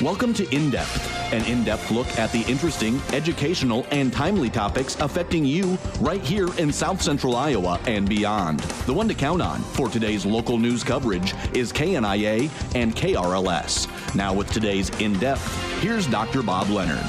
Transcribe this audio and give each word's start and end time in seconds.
Welcome 0.00 0.32
to 0.34 0.48
In 0.54 0.70
Depth, 0.70 1.32
an 1.32 1.44
in 1.46 1.64
depth 1.64 1.90
look 1.90 2.06
at 2.20 2.30
the 2.30 2.42
interesting, 2.42 3.00
educational, 3.12 3.84
and 3.90 4.12
timely 4.12 4.48
topics 4.48 4.94
affecting 5.00 5.44
you 5.44 5.76
right 5.98 6.20
here 6.20 6.46
in 6.56 6.72
South 6.72 7.02
Central 7.02 7.34
Iowa 7.34 7.80
and 7.88 8.08
beyond. 8.08 8.60
The 8.86 8.94
one 8.94 9.08
to 9.08 9.14
count 9.14 9.42
on 9.42 9.58
for 9.60 9.88
today's 9.88 10.24
local 10.24 10.56
news 10.56 10.84
coverage 10.84 11.34
is 11.52 11.72
KNIA 11.72 12.48
and 12.76 12.94
KRLS. 12.94 14.14
Now, 14.14 14.32
with 14.32 14.48
today's 14.52 14.90
In 15.00 15.14
Depth, 15.14 15.82
here's 15.82 16.06
Dr. 16.06 16.44
Bob 16.44 16.68
Leonard. 16.68 17.04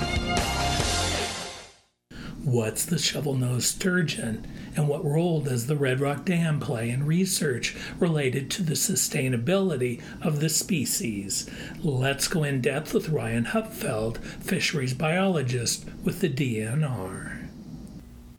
What's 2.44 2.86
the 2.86 2.98
shovel 2.98 3.36
nosed 3.36 3.68
sturgeon? 3.68 4.48
And 4.80 4.88
what 4.88 5.04
role 5.04 5.42
does 5.42 5.68
the 5.68 5.76
Red 5.76 6.00
Rock 6.00 6.24
Dam 6.24 6.62
play 6.62 6.90
in 6.90 7.06
research 7.06 7.76
related 8.00 8.50
to 8.52 8.64
the 8.64 8.76
sustainability 8.76 10.02
of 10.22 10.40
the 10.40 10.48
species? 10.48 11.50
Let's 11.84 12.30
go 12.30 12.46
in 12.46 12.62
depth 12.62 12.94
with 12.94 13.10
Ryan 13.10 13.48
Hupfeld, 13.48 14.24
fisheries 14.42 14.94
biologist 14.94 15.84
with 16.06 16.22
the 16.22 16.30
DNR. 16.30 17.50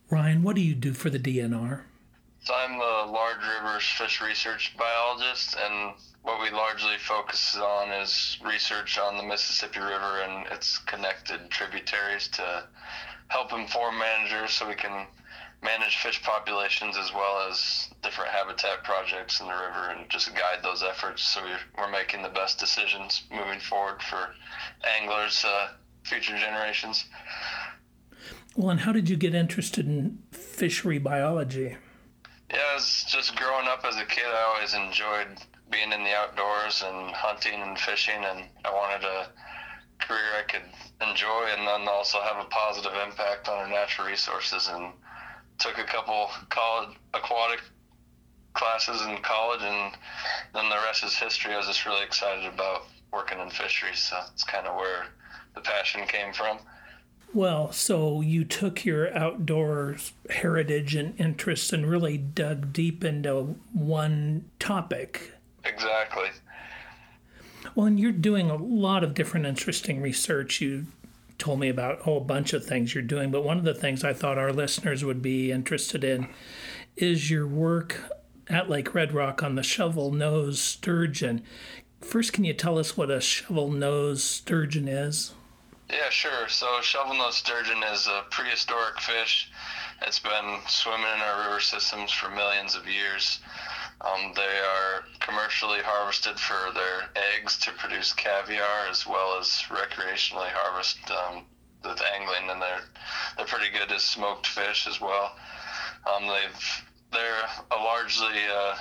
Ryan, 0.09 0.42
what 0.42 0.56
do 0.56 0.62
you 0.62 0.74
do 0.74 0.95
for 0.95 1.10
the 1.10 1.18
DNR? 1.18 1.82
So 2.43 2.54
I'm 2.54 2.79
the 2.79 3.12
Large 3.12 3.43
Rivers 3.59 3.84
Fish 3.84 4.23
Research 4.23 4.74
Biologist, 4.79 5.59
and 5.62 5.93
what 6.23 6.41
we 6.41 6.48
largely 6.57 6.96
focus 6.96 7.54
on 7.54 7.91
is 7.91 8.38
research 8.43 8.98
on 8.98 9.18
the 9.18 9.24
Mississippi 9.24 9.80
River 9.80 10.23
and 10.23 10.46
its 10.46 10.79
connected 10.79 11.51
tributaries 11.51 12.29
to 12.29 12.65
help 13.29 13.52
inform 13.52 13.98
managers 13.98 14.52
so 14.52 14.66
we 14.66 14.74
can 14.74 15.07
manage 15.62 15.96
fish 15.98 16.23
populations 16.23 16.96
as 16.96 17.12
well 17.12 17.46
as 17.50 17.91
different 18.02 18.30
habitat 18.30 18.82
projects 18.82 19.41
in 19.41 19.46
the 19.46 19.52
river 19.52 19.91
and 19.91 20.09
just 20.09 20.34
guide 20.34 20.59
those 20.62 20.82
efforts 20.82 21.23
so 21.23 21.41
we're 21.77 21.91
making 21.91 22.23
the 22.23 22.28
best 22.30 22.59
decisions 22.59 23.24
moving 23.30 23.60
forward 23.60 24.02
for 24.02 24.30
anglers, 24.98 25.45
uh, 25.45 25.68
future 26.04 26.38
generations. 26.38 27.04
Well, 28.57 28.70
and 28.70 28.80
how 28.80 28.93
did 28.93 29.09
you 29.09 29.16
get 29.16 29.35
interested 29.35 29.87
in 29.87 30.18
fishery 30.32 30.98
biology? 30.98 31.76
Yeah, 32.51 32.59
I 32.70 32.74
was 32.74 33.04
just 33.09 33.37
growing 33.37 33.68
up 33.68 33.85
as 33.85 33.96
a 33.96 34.04
kid, 34.07 34.26
I 34.26 34.54
always 34.54 34.74
enjoyed 34.74 35.38
being 35.70 35.92
in 35.92 36.02
the 36.02 36.15
outdoors 36.15 36.82
and 36.85 37.15
hunting 37.15 37.60
and 37.63 37.79
fishing, 37.79 38.24
and 38.24 38.45
I 38.65 38.73
wanted 38.73 39.07
a 39.07 39.29
career 40.01 40.35
I 40.38 40.42
could 40.42 41.09
enjoy 41.09 41.46
and 41.57 41.66
then 41.66 41.88
also 41.88 42.20
have 42.20 42.45
a 42.45 42.48
positive 42.48 42.92
impact 43.07 43.48
on 43.48 43.59
our 43.59 43.68
natural 43.68 44.09
resources. 44.09 44.68
And 44.68 44.92
took 45.61 45.79
a 45.79 45.85
couple 45.85 46.30
college 46.49 46.97
aquatic 47.15 47.61
classes 48.55 49.03
in 49.03 49.16
college, 49.19 49.63
and 49.63 49.93
then 50.55 50.69
the 50.69 50.77
rest 50.85 51.05
is 51.05 51.15
history. 51.16 51.55
I 51.55 51.59
was 51.59 51.66
just 51.66 51.87
really 51.87 52.05
excited 52.05 52.53
about 52.53 52.83
working 53.13 53.39
in 53.39 53.51
fisheries, 53.51 54.01
so 54.01 54.19
it's 54.33 54.45
kind 54.45 54.66
of 54.66 54.77
where 54.77 55.07
the 55.55 55.61
passion 55.61 56.07
came 56.07 56.33
from. 56.33 56.59
Well, 57.33 57.71
so 57.71 58.21
you 58.21 58.45
took 58.45 58.85
your 58.85 59.16
outdoors 59.16 60.13
heritage 60.31 60.97
and 60.97 61.19
interests 61.21 61.73
and 61.73 61.87
really 61.87 62.19
dug 62.19 62.73
deep 62.73 63.05
into 63.05 63.55
one 63.73 64.50
topic. 64.59 65.33
Exactly. 65.65 66.28
Well, 67.75 67.87
and 67.87 68.00
you're 68.00 68.11
doing 68.11 68.50
a 68.50 68.56
lot 68.56 69.05
of 69.05 69.15
different 69.15 69.47
interesting 69.47 70.00
research. 70.03 70.61
You 70.61 70.87
told 71.41 71.59
me 71.59 71.69
about 71.69 72.00
a 72.00 72.03
whole 72.05 72.21
bunch 72.21 72.53
of 72.53 72.65
things 72.65 72.94
you're 72.94 73.03
doing, 73.03 73.31
but 73.31 73.44
one 73.44 73.59
of 73.59 73.65
the 73.65 73.75
things 73.75 74.05
I 74.05 74.12
thought 74.12 74.38
our 74.38 74.53
listeners 74.53 75.05
would 75.05 75.22
be 75.22 75.50
interested 75.50 76.05
in 76.05 76.28
is 76.97 77.31
your 77.31 77.47
work 77.47 78.00
at 78.49 78.69
Lake 78.69 78.94
Red 78.94 79.12
Rock 79.12 79.43
on 79.43 79.55
the 79.55 79.62
shovel 79.62 80.12
nose 80.12 80.60
sturgeon. 80.60 81.43
First, 82.00 82.32
can 82.32 82.44
you 82.44 82.53
tell 82.53 82.78
us 82.78 82.97
what 82.97 83.10
a 83.10 83.21
shovel 83.21 83.71
nose 83.71 84.22
sturgeon 84.22 84.87
is? 84.87 85.32
Yeah, 85.91 86.10
sure. 86.10 86.49
So, 86.49 86.81
shovel 86.82 87.15
nose 87.15 87.37
sturgeon 87.37 87.82
is 87.93 88.06
a 88.06 88.25
prehistoric 88.31 89.00
fish. 89.00 89.50
It's 90.03 90.19
been 90.19 90.59
swimming 90.66 91.03
in 91.03 91.21
our 91.21 91.49
river 91.49 91.60
systems 91.60 92.12
for 92.12 92.31
millions 92.31 92.76
of 92.76 92.87
years. 92.87 93.41
Um, 94.00 94.32
they 94.34 94.43
are 94.43 95.04
commercially 95.50 95.83
harvested 95.83 96.38
for 96.38 96.72
their 96.75 97.11
eggs 97.34 97.56
to 97.59 97.72
produce 97.72 98.12
caviar, 98.12 98.87
as 98.88 99.05
well 99.06 99.37
as 99.38 99.49
recreationally 99.69 100.49
harvested 100.49 101.11
um, 101.11 101.44
with 101.84 102.00
angling, 102.15 102.49
and 102.50 102.62
they're 102.62 102.83
they're 103.37 103.47
pretty 103.47 103.71
good 103.77 103.91
as 103.91 104.03
smoked 104.03 104.47
fish 104.47 104.87
as 104.87 105.00
well. 105.00 105.34
Um, 106.06 106.28
they've 106.28 106.84
they're 107.12 107.44
a 107.72 107.77
largely 107.77 108.38
uh, 108.49 108.77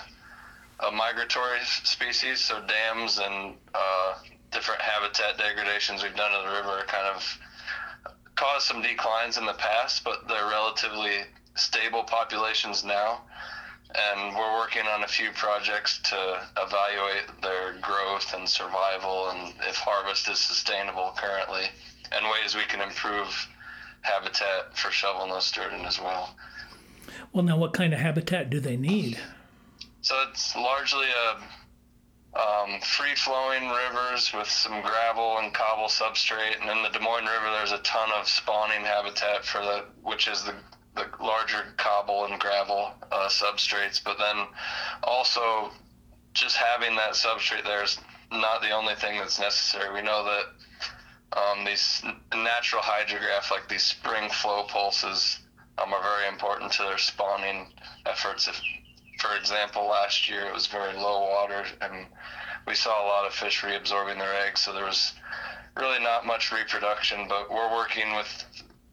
a 0.87 0.91
migratory 0.91 1.59
species, 1.63 2.39
so 2.39 2.61
dams 2.67 3.17
and 3.17 3.55
uh, 3.73 4.15
different 4.51 4.81
habitat 4.81 5.37
degradations 5.37 6.03
we've 6.03 6.15
done 6.15 6.33
in 6.39 6.47
the 6.47 6.55
river 6.55 6.83
kind 6.87 7.07
of 7.07 7.39
caused 8.35 8.67
some 8.67 8.83
declines 8.83 9.37
in 9.37 9.45
the 9.45 9.53
past, 9.53 10.03
but 10.03 10.27
they're 10.27 10.49
relatively 10.49 11.21
stable 11.55 12.03
populations 12.03 12.83
now 12.83 13.21
and 13.95 14.35
we're 14.35 14.59
working 14.59 14.85
on 14.87 15.03
a 15.03 15.07
few 15.07 15.31
projects 15.31 15.99
to 16.03 16.47
evaluate 16.57 17.41
their 17.41 17.73
growth 17.81 18.33
and 18.35 18.47
survival 18.47 19.29
and 19.29 19.53
if 19.67 19.77
harvest 19.77 20.29
is 20.29 20.37
sustainable 20.37 21.13
currently 21.17 21.65
and 22.11 22.25
ways 22.25 22.55
we 22.55 22.63
can 22.63 22.81
improve 22.81 23.47
habitat 24.01 24.77
for 24.77 24.91
shovel-nose 24.91 25.45
sturgeon 25.45 25.85
as 25.85 25.99
well. 25.99 26.35
Well, 27.33 27.43
now 27.43 27.57
what 27.57 27.73
kind 27.73 27.93
of 27.93 27.99
habitat 27.99 28.49
do 28.49 28.59
they 28.59 28.77
need? 28.77 29.19
So 30.01 30.15
it's 30.29 30.55
largely 30.55 31.07
a 31.07 32.39
um, 32.39 32.79
free-flowing 32.81 33.69
rivers 33.69 34.31
with 34.33 34.49
some 34.49 34.81
gravel 34.81 35.39
and 35.39 35.53
cobble 35.53 35.87
substrate, 35.87 36.61
and 36.61 36.69
in 36.69 36.83
the 36.83 36.89
Des 36.89 36.99
Moines 37.03 37.25
River, 37.25 37.51
there's 37.51 37.71
a 37.71 37.79
ton 37.79 38.09
of 38.11 38.27
spawning 38.27 38.85
habitat 38.85 39.43
for 39.43 39.59
the, 39.61 39.85
which 40.03 40.27
is 40.27 40.43
the 40.43 40.53
the 40.99 41.23
larger 41.23 41.63
cobble 41.77 42.25
and 42.25 42.39
gravel 42.39 42.91
uh, 43.11 43.27
substrates, 43.27 44.03
but 44.03 44.17
then 44.17 44.47
also 45.03 45.71
just 46.33 46.57
having 46.57 46.95
that 46.95 47.13
substrate 47.13 47.63
there 47.63 47.83
is 47.83 47.97
not 48.31 48.61
the 48.61 48.71
only 48.71 48.95
thing 48.95 49.17
that's 49.17 49.39
necessary. 49.39 49.93
We 49.93 50.01
know 50.01 50.23
that 50.25 51.39
um, 51.39 51.65
these 51.65 52.03
natural 52.33 52.81
hydrograph, 52.81 53.51
like 53.51 53.67
these 53.67 53.83
spring 53.83 54.29
flow 54.29 54.63
pulses, 54.63 55.39
um, 55.77 55.93
are 55.93 56.01
very 56.01 56.27
important 56.27 56.71
to 56.73 56.83
their 56.83 56.97
spawning 56.97 57.73
efforts. 58.05 58.47
If, 58.47 58.59
for 59.19 59.35
example, 59.35 59.87
last 59.87 60.29
year 60.29 60.45
it 60.45 60.53
was 60.53 60.67
very 60.67 60.93
low 60.93 61.21
water 61.21 61.65
and 61.81 62.05
we 62.67 62.75
saw 62.75 63.03
a 63.03 63.07
lot 63.07 63.25
of 63.25 63.33
fish 63.33 63.61
reabsorbing 63.61 64.17
their 64.17 64.33
eggs, 64.45 64.61
so 64.61 64.73
there 64.73 64.85
was 64.85 65.13
really 65.77 66.03
not 66.03 66.25
much 66.25 66.51
reproduction. 66.51 67.27
But 67.27 67.49
we're 67.49 67.73
working 67.75 68.15
with 68.15 68.45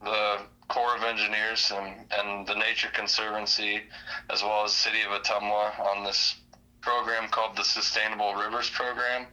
the 0.03 0.37
Corps 0.67 0.97
of 0.97 1.03
Engineers 1.03 1.71
and, 1.73 2.11
and 2.11 2.47
the 2.47 2.55
Nature 2.55 2.89
Conservancy, 2.93 3.83
as 4.29 4.43
well 4.43 4.65
as 4.65 4.73
City 4.73 5.01
of 5.01 5.11
Ottumwa, 5.21 5.79
on 5.79 6.03
this 6.03 6.35
program 6.81 7.29
called 7.29 7.55
the 7.55 7.63
Sustainable 7.63 8.35
Rivers 8.35 8.69
Program. 8.69 9.27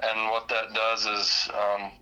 And 0.00 0.30
what 0.30 0.48
that 0.48 0.74
does 0.74 1.06
is, 1.06 1.48
um, 1.54 1.92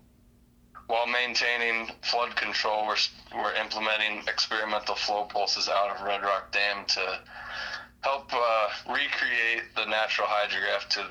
while 0.86 1.06
maintaining 1.06 1.90
flood 2.02 2.34
control, 2.36 2.86
we're, 2.86 2.96
we're 3.34 3.54
implementing 3.54 4.26
experimental 4.26 4.94
flow 4.94 5.24
pulses 5.24 5.68
out 5.68 5.94
of 5.94 6.06
Red 6.06 6.22
Rock 6.22 6.52
Dam 6.52 6.84
to 6.86 7.20
help 8.00 8.32
uh, 8.32 8.68
recreate 8.88 9.74
the 9.76 9.84
natural 9.84 10.26
hydrograph 10.28 10.88
to 10.88 11.06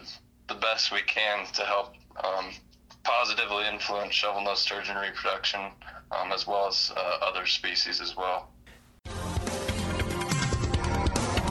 the 0.48 0.56
best 0.56 0.92
we 0.92 1.02
can 1.04 1.46
to 1.54 1.62
help 1.64 1.94
um, 2.24 2.52
positively 3.04 3.68
influence 3.68 4.14
shovel-nose 4.14 4.60
sturgeon 4.60 4.98
reproduction 4.98 5.62
um, 6.12 6.32
as 6.32 6.46
well 6.48 6.68
as 6.68 6.92
uh, 6.96 7.18
other 7.22 7.46
species 7.46 8.02
as 8.02 8.16
well. 8.16 8.50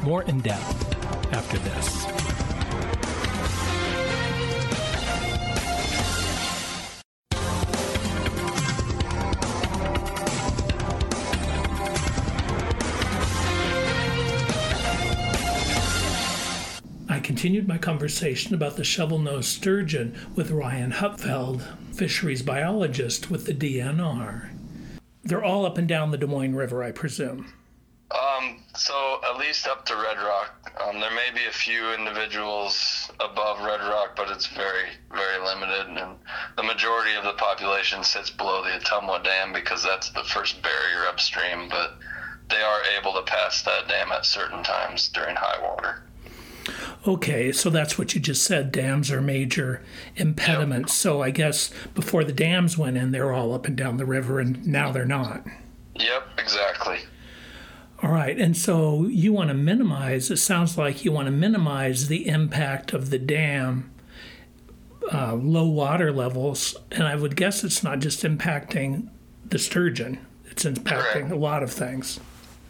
More 0.03 0.23
in 0.23 0.41
depth 0.41 1.33
after 1.33 1.59
this. 1.59 2.07
I 17.09 17.19
continued 17.19 17.69
my 17.69 17.77
conversation 17.77 18.55
about 18.55 18.77
the 18.77 18.85
shovel-nosed 18.85 19.49
sturgeon 19.49 20.17
with 20.35 20.51
Ryan 20.51 20.93
Hupfeld, 20.93 21.63
fisheries 21.93 22.41
biologist 22.43 23.31
with 23.31 23.47
the 23.47 23.53
DNR. 23.53 24.50
They're 25.31 25.45
all 25.45 25.65
up 25.65 25.79
and 25.79 25.87
down 25.87 26.11
the 26.11 26.19
Des 26.19 26.27
Moines 26.27 26.57
River, 26.57 26.83
I 26.83 26.91
presume. 26.91 27.53
Um, 28.11 28.65
so 28.75 29.21
at 29.25 29.39
least 29.39 29.69
up 29.69 29.87
to 29.87 29.95
Red 29.95 30.19
Rock. 30.19 30.73
Um, 30.85 30.99
there 30.99 31.13
may 31.13 31.29
be 31.33 31.47
a 31.47 31.53
few 31.53 31.95
individuals 31.95 33.09
above 33.21 33.61
Red 33.61 33.79
Rock, 33.79 34.17
but 34.17 34.29
it's 34.29 34.49
very, 34.49 34.89
very 35.15 35.39
limited. 35.39 35.87
And 35.87 36.17
the 36.57 36.65
majority 36.65 37.15
of 37.15 37.23
the 37.23 37.35
population 37.35 38.03
sits 38.03 38.29
below 38.29 38.65
the 38.65 38.71
Ottumwa 38.71 39.23
Dam 39.23 39.53
because 39.53 39.85
that's 39.85 40.11
the 40.11 40.25
first 40.25 40.61
barrier 40.63 41.07
upstream. 41.07 41.69
But 41.69 41.99
they 42.49 42.61
are 42.61 42.83
able 42.99 43.13
to 43.13 43.23
pass 43.23 43.63
that 43.63 43.87
dam 43.87 44.11
at 44.11 44.27
certain 44.27 44.65
times 44.65 45.11
during 45.11 45.37
high 45.37 45.63
water. 45.63 46.03
Okay, 47.07 47.51
so 47.51 47.71
that's 47.71 47.97
what 47.97 48.15
you 48.15 48.21
just 48.21 48.43
said. 48.43 48.73
Dams 48.73 49.11
are 49.11 49.23
major 49.23 49.83
impediments. 50.17 50.93
Yep. 50.93 51.01
So 51.01 51.23
I 51.23 51.31
guess 51.31 51.73
before 51.95 52.25
the 52.25 52.33
dams 52.33 52.77
went 52.77 52.99
in, 52.99 53.11
they 53.11 53.21
were 53.21 53.33
all 53.33 53.55
up 53.55 53.67
and 53.67 53.77
down 53.77 53.97
the 53.97 54.05
river, 54.05 54.39
and 54.39 54.67
now 54.67 54.93
they're 54.93 55.07
not. 55.07 55.47
Yep, 55.95 56.29
exactly. 56.39 56.99
All 58.03 58.11
right, 58.11 58.39
and 58.39 58.57
so 58.57 59.07
you 59.07 59.33
want 59.33 59.49
to 59.49 59.55
minimize, 59.55 60.31
it 60.31 60.39
sounds 60.39 60.79
like 60.79 61.05
you 61.05 61.13
want 61.13 61.27
to 61.27 61.33
minimize 61.33 62.09
the 62.09 62.29
impact 62.29 62.95
of 62.95 63.11
the 63.11 63.19
dam, 63.19 63.91
uh, 65.13 65.35
low 65.35 65.69
water 65.69 66.11
levels, 66.11 66.77
and 66.91 67.03
I 67.03 67.15
would 67.17 67.37
guess 67.37 67.63
it's 67.63 67.83
not 67.83 67.99
just 67.99 68.23
impacting 68.23 69.09
the 69.45 69.59
sturgeon, 69.59 70.25
it's 70.47 70.65
impacting 70.65 71.13
Correct. 71.13 71.31
a 71.31 71.37
lot 71.37 71.63
of 71.63 71.71
things. 71.73 72.21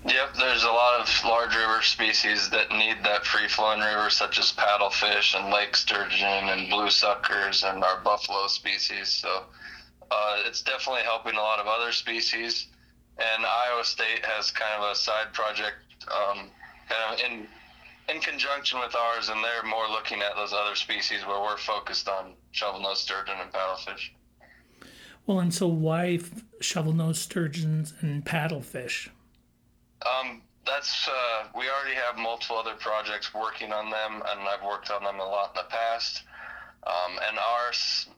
Yep, 0.06 0.34
there's 0.38 0.64
a 0.64 0.70
lot 0.70 1.00
of 1.00 1.24
large 1.24 1.54
river 1.54 1.82
species 1.82 2.48
that 2.50 2.70
need 2.70 3.04
that 3.04 3.26
free 3.26 3.48
flowing 3.48 3.80
river, 3.80 4.08
such 4.08 4.38
as 4.38 4.52
paddlefish 4.52 5.38
and 5.38 5.52
lake 5.52 5.76
sturgeon 5.76 6.48
and 6.48 6.70
blue 6.70 6.88
suckers 6.88 7.64
and 7.64 7.84
our 7.84 8.00
buffalo 8.00 8.46
species. 8.46 9.08
So 9.08 9.44
uh, 10.10 10.36
it's 10.46 10.62
definitely 10.62 11.02
helping 11.02 11.34
a 11.34 11.40
lot 11.40 11.60
of 11.60 11.66
other 11.66 11.92
species. 11.92 12.68
And 13.18 13.44
Iowa 13.44 13.84
State 13.84 14.24
has 14.24 14.50
kind 14.50 14.82
of 14.82 14.90
a 14.90 14.94
side 14.94 15.34
project 15.34 15.76
um, 16.08 16.50
kind 16.88 17.12
of 17.12 17.20
in 17.30 17.46
in 18.08 18.20
conjunction 18.20 18.80
with 18.80 18.96
ours, 18.96 19.28
and 19.28 19.44
they're 19.44 19.68
more 19.68 19.88
looking 19.88 20.20
at 20.20 20.34
those 20.34 20.52
other 20.52 20.74
species 20.74 21.24
where 21.26 21.40
we're 21.40 21.58
focused 21.58 22.08
on 22.08 22.32
shovel 22.50 22.80
nose 22.80 23.00
sturgeon 23.00 23.36
and 23.40 23.52
paddlefish. 23.52 24.10
Well, 25.26 25.38
and 25.38 25.54
so 25.54 25.68
why 25.68 26.18
shovel 26.60 26.92
nose 26.92 27.20
sturgeons 27.20 27.94
and 28.00 28.24
paddlefish? 28.24 29.10
Um, 30.06 30.42
that's 30.66 31.08
uh, 31.08 31.48
we 31.56 31.68
already 31.68 31.96
have 31.96 32.16
multiple 32.16 32.56
other 32.56 32.74
projects 32.74 33.34
working 33.34 33.72
on 33.72 33.90
them, 33.90 34.22
and 34.26 34.40
I've 34.48 34.64
worked 34.64 34.90
on 34.90 35.04
them 35.04 35.20
a 35.20 35.24
lot 35.24 35.56
in 35.56 35.62
the 35.62 35.68
past. 35.70 36.22
Um, 36.86 37.18
and 37.28 37.38
ours, 37.38 38.08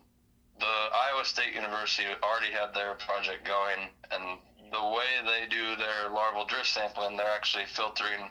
the 0.59 0.67
Iowa 0.67 1.25
State 1.25 1.55
University 1.55 2.07
already 2.23 2.53
had 2.53 2.75
their 2.75 2.95
project 2.95 3.45
going, 3.45 3.91
and 4.11 4.39
the 4.71 4.83
way 4.83 5.11
they 5.25 5.49
do 5.49 5.77
their 5.77 6.11
larval 6.13 6.47
drift 6.47 6.69
sampling, 6.69 7.17
they're 7.17 7.35
actually 7.35 7.67
filtering, 7.67 8.31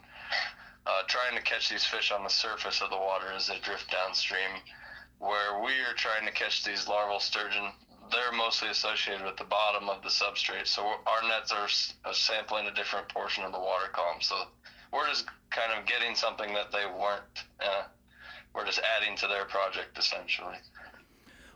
uh, 0.87 1.01
trying 1.07 1.35
to 1.35 1.43
catch 1.43 1.69
these 1.69 1.85
fish 1.85 2.11
on 2.11 2.23
the 2.23 2.29
surface 2.29 2.81
of 2.81 2.89
the 2.89 2.97
water 2.97 3.31
as 3.35 3.47
they 3.47 3.59
drift 3.59 3.91
downstream. 3.91 4.61
Where 5.19 5.61
we 5.63 5.71
are 5.85 5.93
trying 5.95 6.25
to 6.25 6.31
catch 6.31 6.63
these 6.63 6.87
larval 6.87 7.19
sturgeon 7.19 7.71
they're 8.11 8.31
mostly 8.31 8.69
associated 8.69 9.25
with 9.25 9.37
the 9.37 9.43
bottom 9.43 9.89
of 9.89 10.01
the 10.01 10.09
substrate. 10.09 10.67
So 10.67 10.83
our 10.83 11.27
nets 11.27 11.51
are 11.51 12.13
sampling 12.13 12.67
a 12.67 12.73
different 12.73 13.09
portion 13.09 13.43
of 13.43 13.51
the 13.51 13.59
water 13.59 13.87
column. 13.91 14.21
So 14.21 14.35
we're 14.93 15.07
just 15.07 15.25
kind 15.49 15.71
of 15.77 15.85
getting 15.85 16.15
something 16.15 16.53
that 16.53 16.71
they 16.71 16.85
weren't. 16.85 17.43
Uh, 17.59 17.83
we're 18.53 18.65
just 18.65 18.81
adding 18.97 19.15
to 19.17 19.27
their 19.27 19.45
project 19.45 19.97
essentially. 19.97 20.55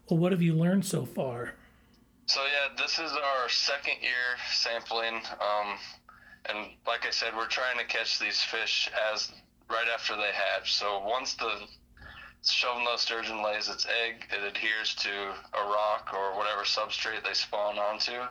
Well, 0.09 0.19
what 0.19 0.31
have 0.31 0.41
you 0.41 0.53
learned 0.53 0.85
so 0.85 1.05
far? 1.05 1.53
So 2.27 2.41
yeah, 2.41 2.75
this 2.77 2.97
is 2.99 3.11
our 3.11 3.49
second 3.49 4.01
year 4.01 4.37
sampling, 4.51 5.21
um, 5.39 5.77
and 6.49 6.69
like 6.87 7.05
I 7.05 7.11
said, 7.11 7.35
we're 7.35 7.47
trying 7.47 7.77
to 7.77 7.85
catch 7.85 8.19
these 8.19 8.41
fish 8.41 8.89
as 9.13 9.31
right 9.69 9.87
after 9.93 10.15
they 10.15 10.31
hatch. 10.33 10.73
So 10.73 11.03
once 11.05 11.35
the 11.35 11.67
shovel-nose 12.51 13.01
sturgeon 13.01 13.43
lays 13.43 13.69
its 13.69 13.85
egg, 14.03 14.27
it 14.31 14.43
adheres 14.43 14.93
to 14.95 15.09
a 15.09 15.63
rock 15.63 16.11
or 16.13 16.37
whatever 16.37 16.61
substrate 16.61 17.23
they 17.23 17.33
spawn 17.33 17.79
onto, 17.79 18.21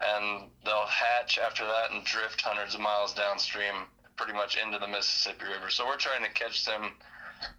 and 0.00 0.48
they'll 0.64 0.86
hatch 0.86 1.38
after 1.38 1.64
that 1.66 1.90
and 1.90 2.04
drift 2.04 2.40
hundreds 2.40 2.74
of 2.74 2.80
miles 2.80 3.12
downstream, 3.12 3.74
pretty 4.16 4.32
much 4.32 4.56
into 4.56 4.78
the 4.78 4.86
Mississippi 4.88 5.44
River. 5.44 5.68
So 5.68 5.86
we're 5.86 5.96
trying 5.96 6.24
to 6.24 6.30
catch 6.30 6.64
them 6.64 6.92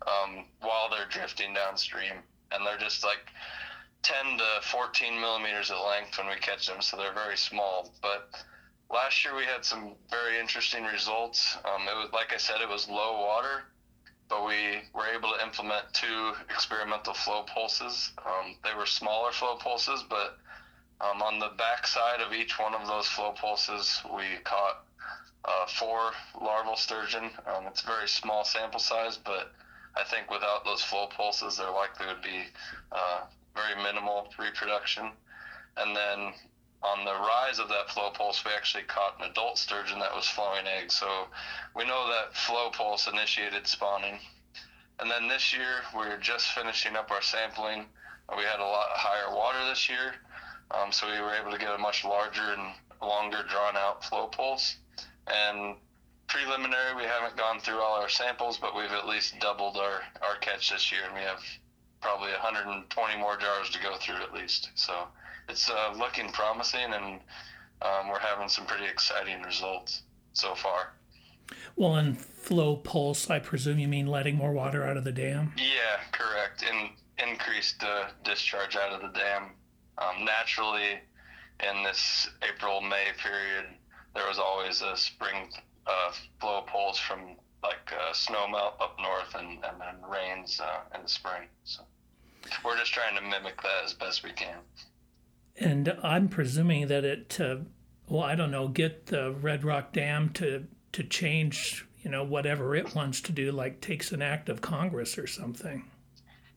um, 0.07 0.45
while 0.61 0.89
they're 0.89 1.09
drifting 1.09 1.53
downstream, 1.53 2.13
and 2.51 2.65
they're 2.65 2.77
just 2.77 3.03
like 3.03 3.29
10 4.03 4.37
to 4.39 4.67
14 4.67 5.19
millimeters 5.19 5.69
at 5.69 5.77
length 5.77 6.17
when 6.17 6.27
we 6.27 6.35
catch 6.35 6.67
them, 6.67 6.81
so 6.81 6.97
they're 6.97 7.13
very 7.13 7.37
small. 7.37 7.93
But 8.01 8.43
last 8.89 9.23
year 9.23 9.35
we 9.35 9.45
had 9.45 9.63
some 9.63 9.93
very 10.09 10.39
interesting 10.39 10.83
results. 10.85 11.57
Um, 11.63 11.83
it 11.87 11.95
was 11.95 12.09
like 12.11 12.33
I 12.33 12.37
said, 12.37 12.61
it 12.61 12.69
was 12.69 12.89
low 12.89 13.19
water 13.21 13.63
but 14.31 14.47
we 14.47 14.79
were 14.93 15.07
able 15.13 15.29
to 15.37 15.43
implement 15.45 15.83
two 15.93 16.31
experimental 16.49 17.13
flow 17.13 17.43
pulses. 17.53 18.11
Um, 18.25 18.55
they 18.63 18.73
were 18.73 18.85
smaller 18.85 19.33
flow 19.33 19.57
pulses, 19.57 20.05
but 20.09 20.39
um, 21.01 21.21
on 21.21 21.37
the 21.37 21.51
back 21.57 21.85
side 21.85 22.21
of 22.25 22.31
each 22.31 22.57
one 22.57 22.73
of 22.73 22.87
those 22.87 23.07
flow 23.07 23.33
pulses, 23.33 24.01
we 24.15 24.23
caught 24.45 24.85
uh, 25.43 25.65
four 25.67 26.11
larval 26.41 26.77
sturgeon. 26.77 27.29
Um, 27.45 27.67
it's 27.67 27.83
a 27.83 27.85
very 27.85 28.07
small 28.07 28.45
sample 28.45 28.79
size, 28.79 29.17
but 29.17 29.51
I 29.97 30.05
think 30.05 30.31
without 30.31 30.63
those 30.63 30.81
flow 30.81 31.07
pulses, 31.07 31.57
there 31.57 31.69
likely 31.69 32.07
would 32.07 32.21
be 32.21 32.45
uh, 32.93 33.25
very 33.53 33.83
minimal 33.83 34.29
reproduction. 34.39 35.11
And 35.75 35.93
then 35.93 36.33
on 36.83 37.05
the 37.05 37.13
rise 37.13 37.59
of 37.59 37.69
that 37.69 37.89
flow 37.89 38.09
pulse, 38.09 38.43
we 38.43 38.51
actually 38.51 38.83
caught 38.83 39.19
an 39.19 39.29
adult 39.29 39.57
sturgeon 39.57 39.99
that 39.99 40.15
was 40.15 40.27
flowing 40.27 40.65
eggs. 40.65 40.95
So 40.95 41.27
we 41.75 41.85
know 41.85 42.07
that 42.09 42.35
flow 42.35 42.69
pulse 42.71 43.07
initiated 43.07 43.67
spawning. 43.67 44.19
And 44.99 45.09
then 45.09 45.27
this 45.27 45.53
year, 45.53 45.81
we 45.95 46.05
are 46.05 46.17
just 46.17 46.47
finishing 46.53 46.95
up 46.95 47.11
our 47.11 47.21
sampling. 47.21 47.85
We 48.35 48.43
had 48.43 48.59
a 48.59 48.65
lot 48.65 48.89
higher 48.91 49.35
water 49.35 49.57
this 49.67 49.89
year, 49.89 50.13
um, 50.71 50.91
so 50.91 51.07
we 51.07 51.19
were 51.19 51.35
able 51.35 51.51
to 51.51 51.57
get 51.57 51.73
a 51.73 51.77
much 51.77 52.05
larger 52.05 52.53
and 52.53 52.73
longer 53.01 53.43
drawn 53.49 53.75
out 53.75 54.05
flow 54.05 54.27
pulse. 54.27 54.77
And 55.27 55.75
preliminary, 56.27 56.95
we 56.95 57.03
haven't 57.03 57.35
gone 57.35 57.59
through 57.59 57.81
all 57.81 57.99
our 57.99 58.09
samples, 58.09 58.57
but 58.57 58.75
we've 58.75 58.91
at 58.91 59.07
least 59.07 59.37
doubled 59.39 59.75
our, 59.77 60.01
our 60.21 60.37
catch 60.39 60.71
this 60.71 60.91
year, 60.91 61.01
and 61.05 61.13
we 61.13 61.21
have 61.21 61.41
probably 61.99 62.31
120 62.31 63.17
more 63.17 63.37
jars 63.37 63.69
to 63.71 63.79
go 63.81 63.97
through 63.97 64.21
at 64.23 64.33
least. 64.33 64.69
So 64.75 65.07
it's 65.49 65.69
uh, 65.69 65.93
looking 65.97 66.31
promising, 66.31 66.93
and 66.93 67.19
um, 67.81 68.09
we're 68.09 68.19
having 68.19 68.47
some 68.47 68.65
pretty 68.65 68.85
exciting 68.85 69.41
results 69.41 70.03
so 70.33 70.55
far. 70.55 70.93
Well, 71.75 71.95
and 71.95 72.19
flow 72.19 72.77
pulse, 72.77 73.29
I 73.29 73.39
presume 73.39 73.79
you 73.79 73.87
mean 73.87 74.07
letting 74.07 74.35
more 74.35 74.53
water 74.53 74.83
out 74.85 74.97
of 74.97 75.03
the 75.03 75.11
dam? 75.11 75.53
Yeah, 75.57 75.99
correct. 76.11 76.63
In 76.63 76.91
increased 77.27 77.83
uh, 77.83 78.05
discharge 78.23 78.75
out 78.75 78.93
of 78.93 79.01
the 79.01 79.19
dam. 79.19 79.51
Um, 79.97 80.25
naturally, 80.25 80.99
in 81.59 81.83
this 81.83 82.29
April 82.41 82.81
May 82.81 83.07
period, 83.21 83.65
there 84.15 84.27
was 84.27 84.39
always 84.39 84.81
a 84.81 84.97
spring 84.97 85.51
uh, 85.87 86.11
flow 86.39 86.61
pulse 86.61 86.97
from 86.97 87.35
like 87.63 87.91
uh, 87.93 88.13
snow 88.13 88.47
melt 88.47 88.75
up 88.81 88.97
north 88.99 89.35
and, 89.35 89.63
and 89.63 89.79
then 89.79 90.09
rains 90.09 90.59
uh, 90.59 90.95
in 90.95 91.03
the 91.03 91.09
spring. 91.09 91.47
So 91.63 91.83
we're 92.65 92.77
just 92.77 92.93
trying 92.93 93.15
to 93.15 93.21
mimic 93.21 93.61
that 93.61 93.85
as 93.85 93.93
best 93.93 94.23
we 94.23 94.31
can. 94.31 94.57
And 95.57 95.95
I'm 96.01 96.27
presuming 96.27 96.87
that 96.87 97.03
it, 97.03 97.39
uh, 97.39 97.57
well, 98.07 98.23
I 98.23 98.35
don't 98.35 98.51
know, 98.51 98.67
get 98.67 99.07
the 99.07 99.31
Red 99.31 99.63
Rock 99.63 99.93
Dam 99.93 100.29
to 100.33 100.67
to 100.93 101.03
change, 101.03 101.85
you 102.01 102.11
know, 102.11 102.23
whatever 102.23 102.75
it 102.75 102.93
wants 102.93 103.21
to 103.21 103.31
do, 103.31 103.51
like 103.51 103.79
takes 103.79 104.11
an 104.11 104.21
act 104.21 104.49
of 104.49 104.59
Congress 104.59 105.17
or 105.17 105.25
something. 105.25 105.89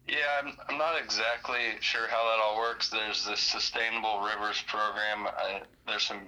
Yeah, 0.09 0.17
I'm, 0.43 0.53
I'm 0.69 0.77
not 0.77 1.01
exactly 1.01 1.79
sure 1.81 2.09
how 2.09 2.25
that 2.25 2.43
all 2.43 2.59
works. 2.59 2.91
There's 2.91 3.25
this 3.25 3.41
Sustainable 3.41 4.21
Rivers 4.21 4.63
program. 4.67 5.27
I, 5.27 5.63
there's 5.87 6.03
some 6.03 6.21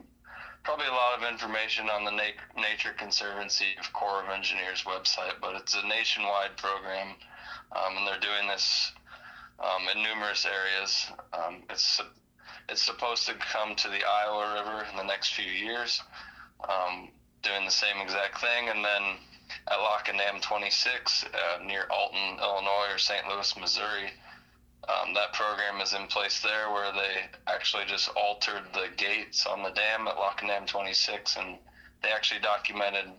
probably 0.63 0.87
a 0.87 0.93
lot 0.93 1.19
of 1.19 1.31
information 1.31 1.89
on 1.91 2.05
the 2.05 2.11
Na- 2.11 2.61
Nature 2.63 2.95
Conservancy 2.97 3.77
of 3.79 3.93
Corps 3.93 4.25
of 4.25 4.31
Engineers 4.31 4.83
website, 4.85 5.35
but 5.41 5.55
it's 5.55 5.75
a 5.75 5.87
nationwide 5.87 6.57
program, 6.57 7.15
um, 7.75 7.97
and 7.97 8.07
they're 8.07 8.21
doing 8.21 8.49
this 8.49 8.93
um, 9.61 9.87
in 9.95 10.03
numerous 10.03 10.47
areas. 10.47 11.07
Um, 11.33 11.63
it's 11.71 12.01
it's 12.69 12.83
supposed 12.83 13.27
to 13.27 13.35
come 13.35 13.75
to 13.77 13.89
the 13.89 14.05
Iowa 14.05 14.55
River 14.55 14.87
in 14.91 14.97
the 14.97 15.05
next 15.05 15.35
few 15.35 15.51
years. 15.51 16.03
Um, 16.69 17.11
doing 17.43 17.65
the 17.65 17.71
same 17.71 17.99
exact 18.03 18.41
thing. 18.41 18.69
And 18.69 18.85
then 18.85 19.17
at 19.69 19.77
Lock 19.77 20.09
and 20.09 20.19
Dam 20.19 20.41
26 20.41 21.25
uh, 21.25 21.63
near 21.65 21.87
Alton, 21.91 22.39
Illinois, 22.41 22.93
or 22.93 22.99
St. 22.99 23.27
Louis, 23.29 23.57
Missouri, 23.59 24.11
um, 24.89 25.15
that 25.15 25.33
program 25.33 25.81
is 25.81 25.95
in 25.95 26.07
place 26.07 26.41
there 26.43 26.71
where 26.71 26.93
they 26.93 27.27
actually 27.47 27.85
just 27.87 28.09
altered 28.17 28.63
the 28.73 28.89
gates 28.97 29.47
on 29.47 29.63
the 29.63 29.71
dam 29.71 30.07
at 30.07 30.17
Lock 30.17 30.43
and 30.43 30.49
Dam 30.51 30.67
26, 30.67 31.37
and 31.37 31.59
they 32.03 32.11
actually 32.11 32.41
documented 32.41 33.11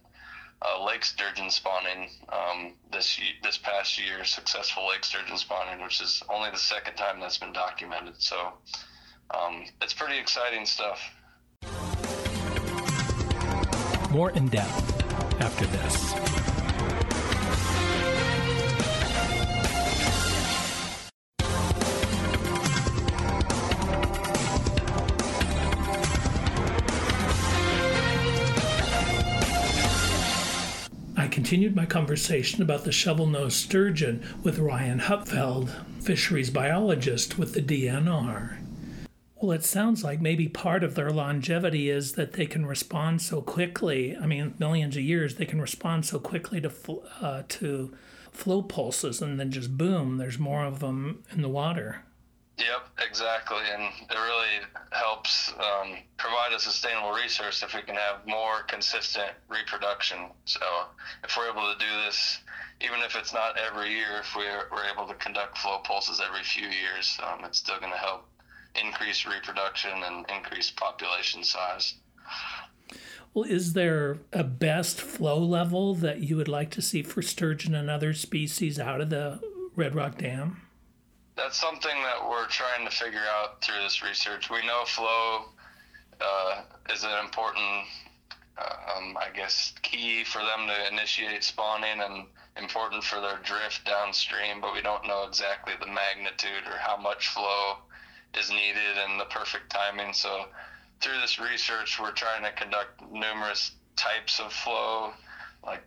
uh, 0.61 0.83
lake 0.83 1.03
sturgeon 1.03 1.51
spawning 1.51 2.09
um, 2.29 2.73
this 2.91 3.19
this 3.43 3.57
past 3.57 3.99
year, 3.99 4.23
successful 4.23 4.87
lake 4.87 5.03
sturgeon 5.03 5.37
spawning, 5.37 5.83
which 5.83 6.01
is 6.01 6.23
only 6.29 6.49
the 6.49 6.57
second 6.57 6.95
time 6.95 7.19
that's 7.19 7.37
been 7.37 7.53
documented. 7.53 8.15
So 8.17 8.53
um, 9.31 9.65
it's 9.81 9.93
pretty 9.93 10.17
exciting 10.17 10.65
stuff. 10.65 10.99
More 14.11 14.31
in 14.31 14.47
depth 14.47 15.41
after 15.41 15.65
this. 15.65 16.13
I 31.15 31.27
continued 31.27 31.75
my 31.75 31.85
conversation 31.85 32.61
about 32.61 32.85
the 32.85 32.91
shovel-nosed 32.91 33.57
sturgeon 33.57 34.23
with 34.43 34.59
Ryan 34.59 34.99
Hupfeld, 34.99 35.69
fisheries 36.01 36.49
biologist 36.49 37.37
with 37.37 37.53
the 37.53 37.61
DNR. 37.61 38.66
Well, 39.39 39.51
it 39.51 39.63
sounds 39.63 40.03
like 40.03 40.19
maybe 40.19 40.47
part 40.47 40.83
of 40.83 40.95
their 40.95 41.11
longevity 41.11 41.91
is 41.91 42.13
that 42.13 42.33
they 42.33 42.47
can 42.47 42.65
respond 42.65 43.21
so 43.21 43.41
quickly. 43.41 44.17
I 44.17 44.25
mean, 44.25 44.55
millions 44.57 44.97
of 44.97 45.03
years, 45.03 45.35
they 45.35 45.45
can 45.45 45.61
respond 45.61 46.07
so 46.07 46.17
quickly 46.17 46.59
to 46.61 46.71
uh, 47.21 47.43
to 47.47 47.93
flow 48.31 48.63
pulses, 48.63 49.21
and 49.21 49.39
then 49.39 49.51
just 49.51 49.77
boom, 49.77 50.17
there's 50.17 50.39
more 50.39 50.63
of 50.65 50.79
them 50.79 51.23
in 51.31 51.43
the 51.43 51.49
water. 51.49 52.03
Yep, 52.57 52.89
exactly, 53.07 53.61
and 53.71 53.83
it 53.83 54.15
really 54.15 54.65
helps 54.91 55.53
um, 55.59 55.97
provide 56.17 56.53
a 56.53 56.59
sustainable 56.59 57.11
resource 57.11 57.61
if 57.61 57.75
we 57.75 57.83
can 57.83 57.93
have 57.93 58.25
more 58.25 58.63
consistent 58.67 59.29
reproduction. 59.47 60.17
So, 60.45 60.61
if 61.23 61.37
we're 61.37 61.51
able 61.51 61.71
to 61.71 61.77
do 61.77 61.91
this, 62.05 62.39
even 62.81 63.01
if 63.01 63.15
it's 63.15 63.33
not 63.33 63.55
every 63.59 63.91
year, 63.91 64.21
if 64.21 64.35
we're, 64.35 64.65
we're 64.71 64.89
able 64.91 65.05
to 65.07 65.13
conduct 65.15 65.59
flow 65.59 65.77
pulses 65.83 66.19
every 66.25 66.43
few 66.43 66.67
years, 66.67 67.19
um, 67.21 67.45
it's 67.45 67.59
still 67.59 67.79
going 67.79 67.91
to 67.91 67.97
help 67.99 68.25
increase 68.83 69.25
reproduction 69.25 69.91
and 70.05 70.25
increase 70.29 70.71
population 70.71 71.43
size. 71.43 71.95
Well, 73.33 73.45
is 73.45 73.73
there 73.73 74.17
a 74.33 74.43
best 74.43 74.99
flow 74.99 75.37
level 75.37 75.93
that 75.95 76.21
you 76.21 76.37
would 76.37 76.47
like 76.47 76.71
to 76.71 76.81
see 76.81 77.03
for 77.03 77.21
sturgeon 77.21 77.75
and 77.75 77.89
other 77.89 78.13
species 78.13 78.79
out 78.79 78.99
of 78.99 79.09
the 79.09 79.39
Red 79.75 79.93
Rock 79.93 80.17
Dam? 80.17 80.61
That's 81.35 81.59
something 81.59 82.01
that 82.01 82.27
we're 82.27 82.47
trying 82.47 82.83
to 82.85 82.91
figure 82.91 83.21
out 83.35 83.61
through 83.63 83.83
this 83.83 84.01
research. 84.01 84.49
We 84.49 84.65
know 84.65 84.83
flow 84.85 85.45
uh, 86.19 86.63
is 86.91 87.03
an 87.03 87.23
important, 87.23 87.85
uh, 88.57 88.97
um, 88.97 89.15
I 89.17 89.27
guess, 89.35 89.73
key 89.83 90.23
for 90.23 90.39
them 90.39 90.67
to 90.67 90.91
initiate 90.91 91.43
spawning 91.43 92.01
and 92.01 92.25
important 92.57 93.03
for 93.03 93.21
their 93.21 93.37
drift 93.43 93.85
downstream, 93.85 94.61
but 94.61 94.73
we 94.73 94.81
don't 94.81 95.05
know 95.05 95.25
exactly 95.27 95.73
the 95.79 95.85
magnitude 95.85 96.65
or 96.65 96.77
how 96.79 96.97
much 96.97 97.27
flow 97.27 97.77
is 98.39 98.49
needed 98.49 98.97
and 98.97 99.19
the 99.19 99.25
perfect 99.25 99.69
timing. 99.69 100.13
So 100.13 100.45
through 101.01 101.19
this 101.21 101.39
research, 101.39 101.99
we're 101.99 102.11
trying 102.11 102.43
to 102.43 102.51
conduct 102.51 103.01
numerous 103.11 103.71
types 103.95 104.39
of 104.39 104.51
flow, 104.53 105.11
like 105.65 105.81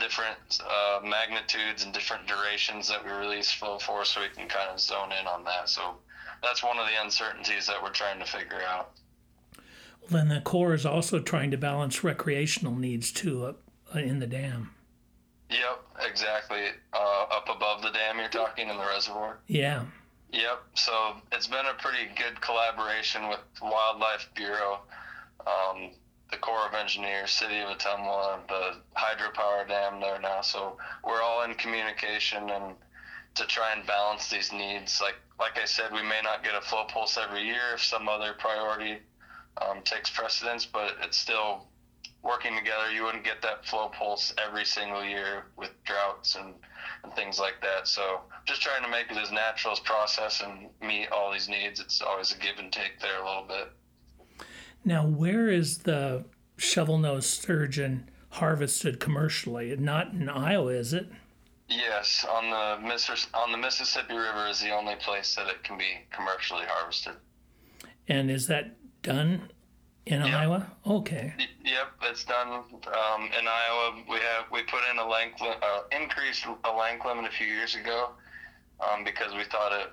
different 0.00 0.60
uh, 0.64 1.00
magnitudes 1.04 1.84
and 1.84 1.92
different 1.92 2.26
durations 2.26 2.88
that 2.88 3.04
we 3.04 3.10
release 3.10 3.50
flow 3.50 3.78
for, 3.78 4.04
so 4.04 4.20
we 4.20 4.28
can 4.28 4.48
kind 4.48 4.70
of 4.70 4.80
zone 4.80 5.10
in 5.18 5.26
on 5.26 5.44
that. 5.44 5.68
So 5.68 5.96
that's 6.42 6.62
one 6.62 6.78
of 6.78 6.86
the 6.86 7.02
uncertainties 7.02 7.66
that 7.66 7.82
we're 7.82 7.90
trying 7.90 8.18
to 8.20 8.24
figure 8.24 8.62
out. 8.68 8.90
Well, 9.56 10.20
then 10.20 10.28
the 10.28 10.40
Corps 10.40 10.74
is 10.74 10.86
also 10.86 11.18
trying 11.18 11.50
to 11.50 11.58
balance 11.58 12.02
recreational 12.04 12.74
needs 12.74 13.10
too 13.10 13.56
uh, 13.94 13.98
in 13.98 14.20
the 14.20 14.26
dam. 14.26 14.70
Yep, 15.50 15.80
exactly. 16.06 16.66
Uh, 16.92 17.24
up 17.30 17.48
above 17.48 17.82
the 17.82 17.90
dam, 17.90 18.18
you're 18.18 18.28
talking 18.28 18.68
in 18.68 18.76
the 18.76 18.84
reservoir. 18.84 19.38
Yeah. 19.46 19.84
Yep. 20.32 20.62
So 20.74 20.92
it's 21.32 21.46
been 21.46 21.66
a 21.66 21.74
pretty 21.74 22.12
good 22.16 22.40
collaboration 22.40 23.28
with 23.28 23.40
Wildlife 23.62 24.28
Bureau, 24.34 24.80
um, 25.46 25.90
the 26.30 26.36
Corps 26.36 26.68
of 26.68 26.74
Engineers, 26.74 27.30
City 27.30 27.60
of 27.60 27.70
Ottumwa, 27.70 28.46
the 28.48 28.76
hydropower 28.96 29.66
dam 29.66 30.00
there 30.00 30.20
now. 30.20 30.42
So 30.42 30.76
we're 31.02 31.22
all 31.22 31.44
in 31.44 31.54
communication 31.54 32.50
and 32.50 32.74
to 33.36 33.46
try 33.46 33.72
and 33.72 33.86
balance 33.86 34.28
these 34.28 34.52
needs. 34.52 35.00
Like 35.00 35.16
like 35.38 35.58
I 35.58 35.64
said, 35.64 35.92
we 35.92 36.02
may 36.02 36.20
not 36.22 36.42
get 36.42 36.54
a 36.54 36.60
flow 36.60 36.84
pulse 36.84 37.16
every 37.16 37.44
year 37.44 37.74
if 37.74 37.82
some 37.82 38.08
other 38.08 38.34
priority 38.38 38.98
um, 39.62 39.82
takes 39.82 40.10
precedence, 40.10 40.66
but 40.66 40.96
it's 41.02 41.16
still 41.16 41.68
working 42.22 42.56
together. 42.56 42.90
You 42.90 43.04
wouldn't 43.04 43.24
get 43.24 43.40
that 43.42 43.64
flow 43.64 43.88
pulse 43.88 44.34
every 44.44 44.64
single 44.64 45.04
year 45.04 45.46
with 45.56 45.70
droughts 45.84 46.34
and, 46.34 46.54
and 47.04 47.12
things 47.14 47.38
like 47.38 47.60
that. 47.62 47.88
So 47.88 48.20
just 48.44 48.62
trying 48.62 48.82
to 48.82 48.90
make 48.90 49.10
it 49.10 49.16
as 49.16 49.32
natural 49.32 49.72
as 49.72 49.80
process 49.80 50.42
and 50.42 50.68
meet 50.80 51.08
all 51.10 51.32
these 51.32 51.48
needs. 51.48 51.80
It's 51.80 52.00
always 52.00 52.32
a 52.32 52.38
give 52.38 52.58
and 52.58 52.72
take 52.72 53.00
there 53.00 53.22
a 53.22 53.26
little 53.26 53.46
bit. 53.46 53.72
Now, 54.84 55.06
where 55.06 55.48
is 55.48 55.78
the 55.78 56.24
shovel 56.56 56.98
nose 56.98 57.26
sturgeon 57.26 58.08
harvested 58.30 59.00
commercially? 59.00 59.74
Not 59.76 60.12
in 60.12 60.28
Iowa, 60.28 60.72
is 60.72 60.92
it? 60.92 61.08
Yes, 61.68 62.24
on 62.30 62.50
the 62.50 63.28
on 63.34 63.52
the 63.52 63.58
Mississippi 63.58 64.14
River 64.14 64.46
is 64.48 64.60
the 64.60 64.70
only 64.70 64.94
place 64.96 65.34
that 65.34 65.48
it 65.48 65.62
can 65.62 65.76
be 65.76 66.06
commercially 66.10 66.64
harvested. 66.66 67.12
And 68.08 68.30
is 68.30 68.46
that 68.46 68.76
done 69.02 69.50
in 70.08 70.24
yep. 70.24 70.34
Iowa? 70.34 70.66
Okay. 70.86 71.34
Yep, 71.64 71.88
it's 72.02 72.24
done 72.24 72.48
um, 72.48 73.22
in 73.38 73.46
Iowa. 73.46 74.02
We 74.08 74.16
have 74.16 74.46
we 74.50 74.62
put 74.62 74.80
in 74.90 74.98
a 74.98 75.06
length 75.06 75.40
uh, 75.42 75.80
increased 75.92 76.46
a 76.46 76.72
length 76.72 77.04
limit 77.04 77.26
a 77.26 77.30
few 77.30 77.46
years 77.46 77.74
ago 77.74 78.10
um, 78.80 79.04
because 79.04 79.34
we 79.34 79.44
thought 79.44 79.72
it. 79.72 79.90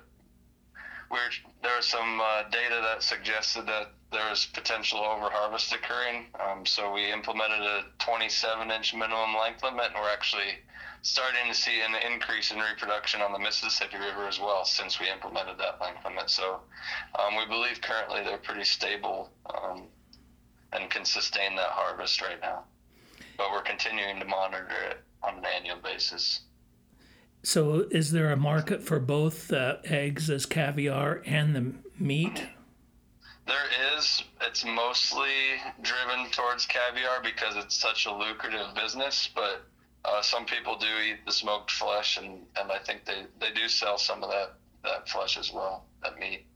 We're, 1.10 1.30
there 1.62 1.76
was 1.76 1.86
some 1.86 2.20
uh, 2.20 2.44
data 2.50 2.80
that 2.82 3.02
suggested 3.02 3.66
that 3.66 3.92
there 4.10 4.28
was 4.28 4.46
potential 4.46 4.98
overharvest 4.98 5.72
occurring. 5.72 6.26
Um, 6.40 6.66
so 6.66 6.92
we 6.92 7.12
implemented 7.12 7.60
a 7.60 7.84
27 7.98 8.70
inch 8.70 8.94
minimum 8.94 9.36
length 9.40 9.62
limit, 9.62 9.86
and 9.86 9.94
we're 9.94 10.10
actually 10.10 10.58
starting 11.02 11.46
to 11.48 11.54
see 11.54 11.80
an 11.80 11.94
increase 12.12 12.50
in 12.50 12.58
reproduction 12.58 13.20
on 13.20 13.32
the 13.32 13.38
Mississippi 13.38 13.96
River 13.96 14.26
as 14.26 14.40
well 14.40 14.64
since 14.64 14.98
we 14.98 15.08
implemented 15.08 15.58
that 15.58 15.80
length 15.80 16.04
limit. 16.04 16.28
So 16.28 16.60
um, 17.18 17.36
we 17.36 17.46
believe 17.46 17.80
currently 17.80 18.24
they're 18.24 18.38
pretty 18.38 18.64
stable 18.64 19.30
um, 19.54 19.84
and 20.76 20.90
can 20.90 21.04
sustain 21.04 21.56
that 21.56 21.70
harvest 21.70 22.20
right 22.22 22.40
now. 22.40 22.64
But 23.36 23.50
we're 23.52 23.62
continuing 23.62 24.18
to 24.20 24.26
monitor 24.26 24.68
it 24.90 24.98
on 25.22 25.38
an 25.38 25.44
annual 25.44 25.78
basis. 25.82 26.40
So, 27.42 27.86
is 27.90 28.10
there 28.10 28.32
a 28.32 28.36
market 28.36 28.82
for 28.82 28.98
both 28.98 29.48
the 29.48 29.80
eggs 29.84 30.30
as 30.30 30.46
caviar 30.46 31.22
and 31.26 31.54
the 31.54 31.72
meat? 31.98 32.44
There 33.46 33.96
is. 33.96 34.24
It's 34.40 34.64
mostly 34.64 35.30
driven 35.82 36.30
towards 36.32 36.66
caviar 36.66 37.22
because 37.22 37.54
it's 37.56 37.76
such 37.76 38.06
a 38.06 38.12
lucrative 38.12 38.74
business, 38.74 39.28
but 39.34 39.64
uh, 40.04 40.22
some 40.22 40.44
people 40.44 40.76
do 40.76 40.86
eat 40.86 41.24
the 41.24 41.32
smoked 41.32 41.70
flesh, 41.70 42.16
and, 42.16 42.42
and 42.58 42.72
I 42.72 42.78
think 42.78 43.04
they, 43.04 43.26
they 43.40 43.52
do 43.52 43.68
sell 43.68 43.98
some 43.98 44.22
of 44.24 44.30
that, 44.30 44.54
that 44.82 45.08
flesh 45.08 45.38
as 45.38 45.52
well, 45.52 45.84
that 46.02 46.18
meat. 46.18 46.46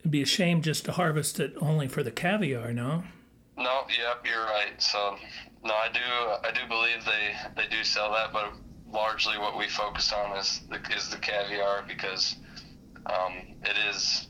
It'd 0.00 0.10
be 0.10 0.22
a 0.22 0.26
shame 0.26 0.62
just 0.62 0.84
to 0.86 0.92
harvest 0.92 1.40
it 1.40 1.54
only 1.60 1.88
for 1.88 2.02
the 2.02 2.10
caviar, 2.10 2.72
no? 2.72 3.04
No, 3.56 3.82
yep, 3.88 4.24
you're 4.24 4.44
right. 4.44 4.80
So, 4.80 5.16
no, 5.64 5.74
I 5.74 5.88
do, 5.92 6.00
I 6.00 6.52
do 6.52 6.60
believe 6.68 7.04
they, 7.04 7.34
they 7.56 7.68
do 7.68 7.82
sell 7.82 8.12
that, 8.12 8.32
but 8.32 8.52
largely 8.92 9.38
what 9.38 9.56
we 9.58 9.68
focus 9.68 10.12
on 10.12 10.36
is 10.36 10.62
the, 10.70 10.80
is 10.96 11.08
the 11.10 11.18
caviar 11.18 11.84
because 11.86 12.36
um, 13.06 13.32
it 13.64 13.76
is 13.90 14.28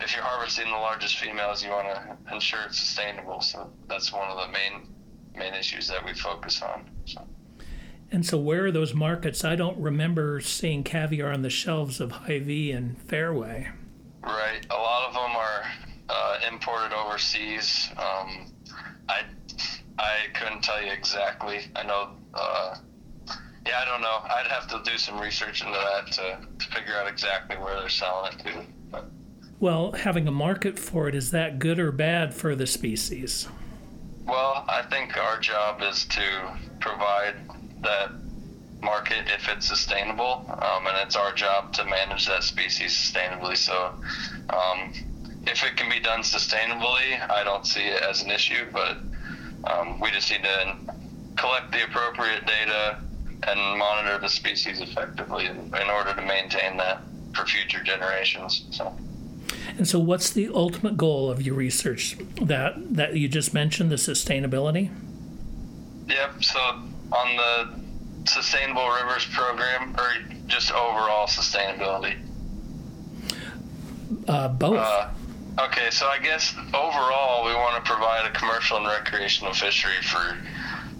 if 0.00 0.14
you're 0.14 0.24
harvesting 0.24 0.66
the 0.66 0.76
largest 0.76 1.18
females 1.18 1.64
you 1.64 1.70
want 1.70 1.88
to 1.88 2.34
ensure 2.34 2.60
it's 2.66 2.78
sustainable 2.78 3.40
so 3.40 3.70
that's 3.88 4.12
one 4.12 4.28
of 4.28 4.36
the 4.36 4.52
main 4.52 4.88
main 5.34 5.54
issues 5.54 5.88
that 5.88 6.04
we 6.04 6.12
focus 6.14 6.60
on 6.60 6.90
so. 7.06 7.26
and 8.10 8.24
so 8.26 8.36
where 8.36 8.66
are 8.66 8.72
those 8.72 8.92
markets 8.92 9.44
i 9.44 9.56
don't 9.56 9.78
remember 9.78 10.40
seeing 10.40 10.82
caviar 10.82 11.32
on 11.32 11.42
the 11.42 11.50
shelves 11.50 12.00
of 12.00 12.12
Hy-Vee 12.12 12.72
and 12.72 12.98
Fareway 13.08 13.72
right 14.22 14.66
a 14.70 14.74
lot 14.74 15.08
of 15.08 15.14
them 15.14 15.36
are 15.36 15.62
uh, 16.08 16.38
imported 16.50 16.92
overseas 16.92 17.88
um, 17.96 18.46
i 19.08 19.22
i 19.98 20.16
couldn't 20.34 20.62
tell 20.62 20.82
you 20.82 20.92
exactly 20.92 21.60
i 21.76 21.82
know 21.82 22.10
uh, 22.34 22.76
yeah, 23.66 23.80
I 23.80 23.84
don't 23.84 24.00
know. 24.00 24.18
I'd 24.24 24.50
have 24.50 24.66
to 24.68 24.90
do 24.90 24.98
some 24.98 25.20
research 25.20 25.62
into 25.62 25.72
that 25.72 26.12
to, 26.12 26.38
to 26.58 26.72
figure 26.74 26.96
out 26.96 27.06
exactly 27.06 27.56
where 27.56 27.78
they're 27.78 27.88
selling 27.88 28.32
it 28.32 28.38
to. 28.44 28.64
But. 28.90 29.04
Well, 29.60 29.92
having 29.92 30.26
a 30.26 30.32
market 30.32 30.78
for 30.78 31.08
it, 31.08 31.14
is 31.14 31.30
that 31.30 31.58
good 31.58 31.78
or 31.78 31.92
bad 31.92 32.34
for 32.34 32.56
the 32.56 32.66
species? 32.66 33.48
Well, 34.26 34.64
I 34.68 34.82
think 34.82 35.16
our 35.16 35.38
job 35.38 35.80
is 35.82 36.04
to 36.06 36.58
provide 36.80 37.34
that 37.82 38.10
market 38.82 39.24
if 39.26 39.48
it's 39.48 39.66
sustainable, 39.66 40.44
um, 40.48 40.86
and 40.86 40.96
it's 41.06 41.16
our 41.16 41.32
job 41.32 41.72
to 41.74 41.84
manage 41.84 42.26
that 42.26 42.42
species 42.42 42.92
sustainably. 42.92 43.56
So, 43.56 43.94
um, 44.50 44.92
if 45.46 45.64
it 45.64 45.76
can 45.76 45.90
be 45.90 46.00
done 46.00 46.20
sustainably, 46.20 47.28
I 47.30 47.44
don't 47.44 47.66
see 47.66 47.82
it 47.82 48.02
as 48.02 48.22
an 48.22 48.30
issue, 48.30 48.66
but 48.72 48.98
um, 49.64 50.00
we 50.00 50.10
just 50.10 50.30
need 50.30 50.42
to 50.42 50.76
collect 51.36 51.72
the 51.72 51.84
appropriate 51.84 52.46
data 52.46 52.98
and 53.48 53.78
monitor 53.78 54.18
the 54.18 54.28
species 54.28 54.80
effectively 54.80 55.46
in, 55.46 55.56
in 55.56 55.90
order 55.90 56.14
to 56.14 56.22
maintain 56.22 56.76
that 56.76 57.00
for 57.34 57.44
future 57.46 57.82
generations. 57.82 58.64
So. 58.70 58.94
And 59.76 59.86
so, 59.86 59.98
what's 59.98 60.30
the 60.30 60.48
ultimate 60.48 60.96
goal 60.96 61.30
of 61.30 61.42
your 61.42 61.54
research 61.54 62.16
that 62.40 62.74
that 62.94 63.16
you 63.16 63.28
just 63.28 63.54
mentioned, 63.54 63.90
the 63.90 63.96
sustainability? 63.96 64.90
Yep. 66.08 66.44
So, 66.44 66.60
on 66.60 67.36
the 67.36 67.81
Sustainable 68.24 68.88
Rivers 68.88 69.26
program, 69.32 69.94
or 69.98 70.12
just 70.46 70.72
overall 70.72 71.26
sustainability? 71.26 72.16
Uh, 74.28 74.48
both. 74.48 74.78
Uh, 74.78 75.08
okay, 75.60 75.90
so 75.90 76.06
I 76.06 76.18
guess 76.18 76.54
overall, 76.68 77.44
we 77.44 77.54
want 77.54 77.84
to 77.84 77.90
provide 77.90 78.26
a 78.26 78.32
commercial 78.32 78.76
and 78.76 78.86
recreational 78.86 79.52
fishery 79.52 80.00
for 80.02 80.36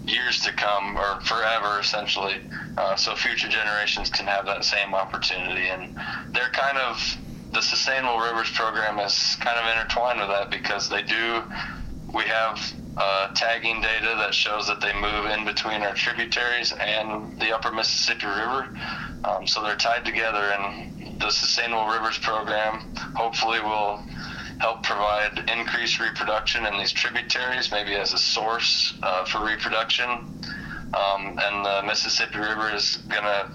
years 0.07 0.41
to 0.41 0.51
come 0.53 0.97
or 0.97 1.21
forever 1.21 1.79
essentially 1.79 2.35
uh, 2.77 2.95
so 2.95 3.15
future 3.15 3.47
generations 3.47 4.09
can 4.09 4.25
have 4.25 4.45
that 4.45 4.65
same 4.65 4.93
opportunity 4.93 5.67
and 5.69 5.95
they're 6.31 6.49
kind 6.49 6.77
of 6.77 7.17
the 7.53 7.61
sustainable 7.61 8.17
rivers 8.17 8.49
program 8.51 8.99
is 8.99 9.37
kind 9.39 9.57
of 9.57 9.65
intertwined 9.77 10.19
with 10.19 10.27
that 10.27 10.49
because 10.49 10.89
they 10.89 11.01
do 11.03 11.41
we 12.13 12.23
have 12.23 12.73
uh, 12.97 13.27
tagging 13.33 13.81
data 13.81 14.15
that 14.17 14.33
shows 14.33 14.67
that 14.67 14.79
they 14.79 14.93
move 14.93 15.25
in 15.25 15.45
between 15.45 15.81
our 15.81 15.93
tributaries 15.93 16.73
and 16.73 17.39
the 17.39 17.53
upper 17.53 17.71
mississippi 17.71 18.27
river 18.27 18.67
um, 19.25 19.47
so 19.47 19.63
they're 19.63 19.75
tied 19.75 20.05
together 20.05 20.51
and 20.51 21.19
the 21.19 21.29
sustainable 21.29 21.87
rivers 21.87 22.17
program 22.17 22.79
hopefully 23.15 23.59
will 23.61 24.03
help 24.59 24.83
provide 24.83 25.49
increased 25.49 25.99
reproduction 25.99 26.65
in 26.65 26.77
these 26.77 26.91
tributaries, 26.91 27.71
maybe 27.71 27.95
as 27.95 28.13
a 28.13 28.17
source 28.17 28.93
uh, 29.03 29.25
for 29.25 29.45
reproduction. 29.45 30.09
Um, 30.09 31.39
and 31.41 31.65
the 31.65 31.81
Mississippi 31.85 32.37
River 32.37 32.69
is 32.73 32.97
going 33.09 33.23
to 33.23 33.49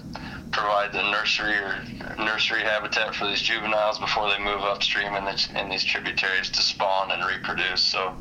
provide 0.51 0.91
the 0.91 1.03
nursery 1.11 1.55
or 1.55 1.75
nursery 2.17 2.61
habitat 2.61 3.15
for 3.15 3.27
these 3.27 3.41
juveniles 3.41 3.99
before 3.99 4.29
they 4.29 4.43
move 4.43 4.61
upstream 4.61 5.15
in, 5.15 5.23
the, 5.23 5.49
in 5.55 5.69
these 5.69 5.83
tributaries 5.83 6.49
to 6.49 6.61
spawn 6.61 7.11
and 7.11 7.23
reproduce. 7.25 7.81
So 7.81 8.13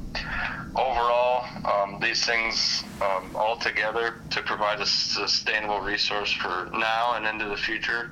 overall, 0.77 1.45
um, 1.65 1.99
these 2.01 2.25
things 2.25 2.85
um, 3.01 3.35
all 3.35 3.57
together 3.57 4.21
to 4.31 4.43
provide 4.43 4.81
a 4.81 4.87
sustainable 4.87 5.81
resource 5.81 6.33
for 6.33 6.71
now 6.73 7.15
and 7.15 7.27
into 7.27 7.47
the 7.47 7.57
future 7.57 8.11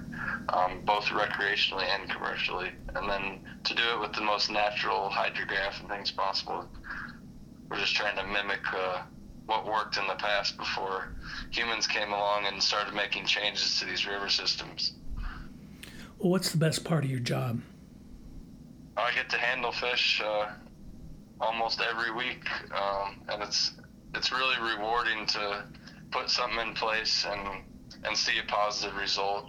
um, 0.49 0.81
both 0.85 1.07
recreationally 1.07 1.85
and 1.85 2.09
commercially, 2.11 2.71
and 2.95 3.09
then 3.09 3.41
to 3.65 3.75
do 3.75 3.83
it 3.95 4.01
with 4.01 4.13
the 4.13 4.21
most 4.21 4.51
natural 4.51 5.09
hydrograph 5.09 5.81
and 5.81 5.89
things 5.89 6.11
possible. 6.11 6.65
We're 7.69 7.79
just 7.79 7.97
trying 7.97 8.17
to 8.17 8.25
mimic 8.25 8.61
uh, 8.73 9.03
what 9.47 9.67
worked 9.67 9.97
in 9.97 10.07
the 10.07 10.15
past 10.15 10.57
before 10.57 11.15
humans 11.51 11.87
came 11.87 12.13
along 12.13 12.47
and 12.47 12.63
started 12.63 12.95
making 12.95 13.27
changes 13.27 13.79
to 13.81 13.87
these 13.87 14.07
river 14.07 14.29
systems. 14.29 14.93
Well, 16.19 16.31
what's 16.31 16.51
the 16.51 16.59
best 16.59 16.85
part 16.85 17.05
of 17.05 17.11
your 17.11 17.21
job? 17.21 17.61
I 18.97 19.13
get 19.13 19.29
to 19.31 19.37
handle 19.37 19.73
fish 19.73 20.23
uh, 20.25 20.47
almost 21.41 21.81
every 21.81 22.13
week, 22.13 22.45
um, 22.73 23.23
and 23.29 23.43
it's 23.43 23.73
it's 24.15 24.33
really 24.33 24.57
rewarding 24.75 25.27
to 25.27 25.65
put 26.11 26.31
something 26.31 26.69
in 26.69 26.75
place 26.75 27.27
and 27.29 27.65
and 28.05 28.17
see 28.17 28.39
a 28.39 28.45
positive 28.51 28.97
result 28.97 29.47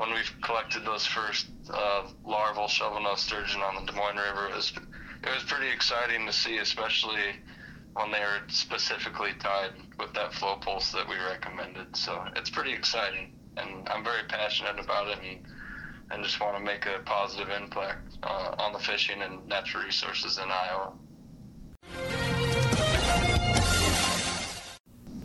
when 0.00 0.14
we've 0.14 0.32
collected 0.40 0.82
those 0.82 1.04
first 1.04 1.46
uh, 1.68 2.04
larval 2.24 2.66
shovelnose 2.68 3.18
sturgeon 3.18 3.60
on 3.60 3.74
the 3.74 3.92
Des 3.92 3.96
Moines 3.98 4.16
River, 4.16 4.48
it 4.48 4.56
was 4.56 4.72
it 5.22 5.28
was 5.28 5.42
pretty 5.42 5.70
exciting 5.70 6.24
to 6.24 6.32
see, 6.32 6.56
especially 6.56 7.36
when 7.92 8.10
they 8.10 8.20
were 8.20 8.40
specifically 8.48 9.32
tied 9.40 9.72
with 9.98 10.14
that 10.14 10.32
flow 10.32 10.56
pulse 10.56 10.90
that 10.92 11.06
we 11.06 11.16
recommended. 11.16 11.94
So 11.94 12.24
it's 12.34 12.48
pretty 12.48 12.72
exciting, 12.72 13.34
and 13.58 13.86
I'm 13.90 14.02
very 14.02 14.22
passionate 14.26 14.80
about 14.82 15.08
it, 15.08 15.18
and 15.22 15.44
and 16.10 16.24
just 16.24 16.40
want 16.40 16.56
to 16.56 16.64
make 16.64 16.86
a 16.86 17.00
positive 17.04 17.50
impact 17.50 18.16
uh, 18.22 18.54
on 18.58 18.72
the 18.72 18.78
fishing 18.78 19.20
and 19.20 19.46
natural 19.48 19.84
resources 19.84 20.38
in 20.38 20.50
Iowa. 20.50 20.94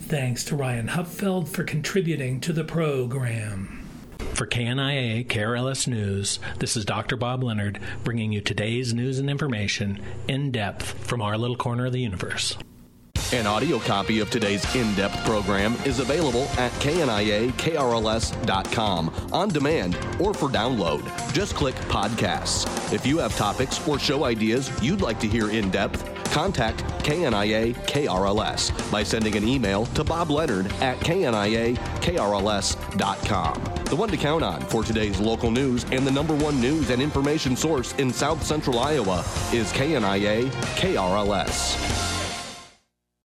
Thanks 0.07 0.43
to 0.45 0.55
Ryan 0.55 0.89
Hupfeld 0.89 1.47
for 1.47 1.63
contributing 1.63 2.39
to 2.41 2.53
the 2.53 2.63
program. 2.63 3.88
For 4.35 4.45
KNIA 4.45 5.25
KRLS 5.25 5.88
News, 5.88 6.38
this 6.59 6.77
is 6.77 6.85
Dr. 6.85 7.17
Bob 7.17 7.43
Leonard 7.43 7.79
bringing 8.03 8.31
you 8.31 8.39
today's 8.39 8.93
news 8.93 9.17
and 9.17 9.31
information 9.31 10.00
in 10.27 10.51
depth 10.51 10.85
from 11.07 11.24
our 11.24 11.39
little 11.39 11.55
corner 11.55 11.88
of 11.88 11.93
the 11.93 12.01
universe. 12.01 12.55
An 13.33 13.47
audio 13.47 13.79
copy 13.79 14.19
of 14.19 14.29
today's 14.29 14.75
in 14.75 14.93
depth 14.93 15.17
program 15.25 15.74
is 15.85 15.97
available 16.00 16.43
at 16.59 16.71
kniakrls.com 16.74 17.50
on 19.33 19.50
demand 19.50 19.97
or 20.19 20.35
for 20.35 20.50
download. 20.50 21.33
Just 21.33 21.55
click 21.55 21.74
podcasts. 21.89 22.93
If 22.93 23.07
you 23.07 23.17
have 23.17 23.35
topics 23.35 23.85
or 23.88 23.97
show 23.97 24.25
ideas 24.25 24.69
you'd 24.83 25.01
like 25.01 25.19
to 25.21 25.27
hear 25.27 25.50
in 25.50 25.71
depth, 25.71 26.14
contact 26.35 26.83
KNIA 27.05 27.74
KRLS 27.87 28.91
by 28.91 29.03
sending 29.03 29.37
an 29.37 29.48
email 29.48 29.85
to 29.85 30.03
Bob 30.03 30.29
Leonard 30.29 30.67
at 30.81 31.00
KNIAKRLS.com. 31.00 31.74
The 33.85 33.95
one 33.95 34.09
to 34.09 34.17
count 34.17 34.43
on 34.43 34.59
for 34.63 34.83
today's 34.83 35.17
local 35.21 35.50
news 35.50 35.85
and 35.91 36.05
the 36.05 36.11
number 36.11 36.35
one 36.35 36.59
news 36.59 36.89
and 36.89 37.01
information 37.01 37.55
source 37.55 37.93
in 37.93 38.11
South 38.11 38.43
Central 38.43 38.79
Iowa 38.79 39.19
is 39.53 39.71
KNIA 39.71 40.50
KRLS. 40.75 42.14